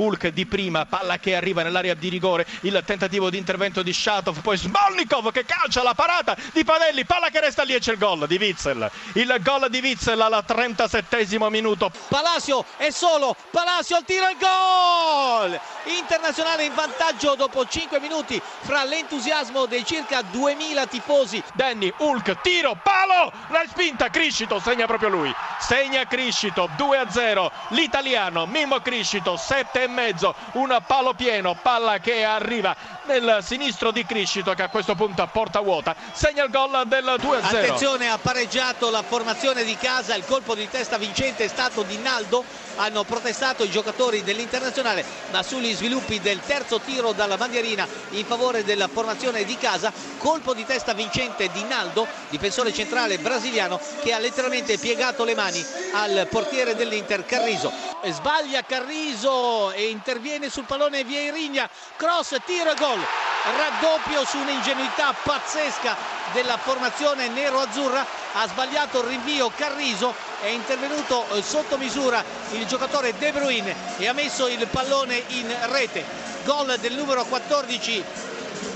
[0.00, 4.40] Hulk di prima, palla che arriva nell'area di rigore, il tentativo di intervento di Shatov,
[4.40, 7.98] poi Smolnikov che calcia la parata di Padelli, palla che resta lì e c'è il
[7.98, 8.90] gol di Witzel.
[9.14, 11.90] Il gol di Witzel al 37 minuto.
[12.08, 15.60] Palacio è solo, Palacio al tiro e gol!
[15.84, 21.42] Internazionale in vantaggio dopo 5 minuti fra l'entusiasmo dei circa 2000 tifosi.
[21.54, 25.34] Danny, Hulk, tiro, palo, la spinta, Criscito segna proprio lui.
[25.58, 27.50] Segna Criscito, 2 a 0.
[27.68, 34.04] L'italiano Mimo Criscito, 7 e mezzo, un palo pieno, palla che arriva nel sinistro di
[34.04, 35.94] Criscito che a questo punto porta vuota.
[36.12, 37.58] Segna il gol del 2 a 0.
[37.58, 41.98] Attenzione, ha pareggiato la formazione di casa, il colpo di testa vincente è stato di
[41.98, 42.68] Naldo.
[42.76, 48.64] Hanno protestato i giocatori dell'Internazionale, ma sugli sviluppi del terzo tiro dalla bandierina in favore
[48.64, 54.18] della formazione di casa, colpo di testa vincente di Naldo, difensore centrale brasiliano che ha
[54.18, 57.70] letteralmente piegato le mani al portiere dell'Inter Carriso.
[58.02, 63.00] Sbaglia Carriso e interviene sul pallone Vieirinha, cross, tiro e gol.
[63.56, 65.96] Raddoppio su un'ingenuità pazzesca
[66.32, 73.32] della formazione nero-azzurra, ha sbagliato il rinvio Carriso, è intervenuto sotto misura il giocatore De
[73.32, 76.04] Bruyne e ha messo il pallone in rete.
[76.44, 78.04] Gol del numero 14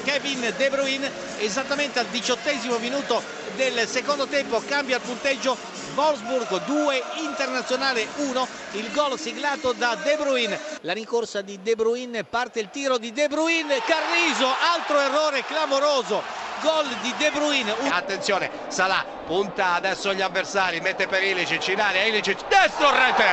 [0.05, 3.23] Kevin De Bruyne esattamente al diciottesimo minuto
[3.57, 5.57] del secondo tempo cambia il punteggio
[5.95, 10.59] Wolfsburg 2 Internazionale 1 il gol siglato da De Bruyne.
[10.83, 16.23] La rincorsa di De Bruyne parte il tiro di De Bruyne Carriso altro errore clamoroso
[16.61, 22.05] gol di De Bruyne attenzione Salah punta adesso gli avversari mette per Ilicic in area
[22.05, 23.25] Ilicic destro rete!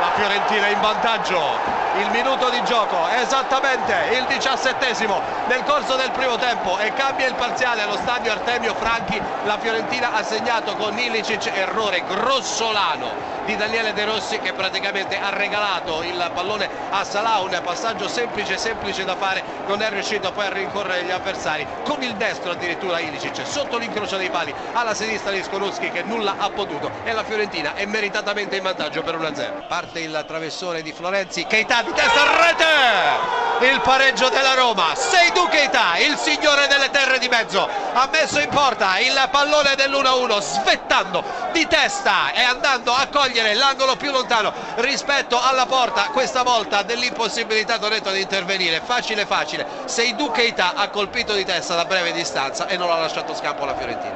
[0.00, 5.20] La Fiorentina in vantaggio il minuto di gioco esattamente il diciassettesimo.
[5.48, 10.12] Nel corso del primo tempo e cambia il parziale allo stadio Artemio Franchi la Fiorentina
[10.12, 16.30] ha segnato con Ilicic errore grossolano di Daniele De Rossi che praticamente ha regalato il
[16.32, 21.02] pallone a Salah un passaggio semplice semplice da fare non è riuscito poi a rincorrere
[21.04, 21.66] gli avversari.
[21.82, 26.36] Con il destro addirittura Ilicic sotto l'incrocio dei pali alla sinistra di Skonowski che nulla
[26.38, 30.92] ha potuto e la Fiorentina è meritatamente in vantaggio per 1-0 parte il travessone di
[30.92, 33.38] Florenzi Keita di testa rete.
[33.72, 34.94] Il pareggio della Roma.
[34.94, 37.68] Seydou Keita il signore delle terre di mezzo.
[37.92, 43.96] Ha messo in porta il pallone dell'1-1 svettando di testa e andando a cogliere l'angolo
[43.96, 48.80] più lontano rispetto alla porta questa volta dell'impossibilità Toretto di intervenire.
[48.82, 49.66] Facile facile.
[49.84, 53.76] Seydou Keita ha colpito di testa da breve distanza e non ha lasciato scampo alla
[53.76, 54.10] Fiorentina